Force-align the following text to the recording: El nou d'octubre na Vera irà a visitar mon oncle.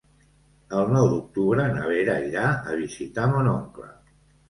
El 0.77 0.89
nou 0.93 1.09
d'octubre 1.11 1.67
na 1.77 1.85
Vera 1.93 2.17
irà 2.33 2.49
a 2.57 2.83
visitar 2.83 3.33
mon 3.37 3.55
oncle. 3.57 3.97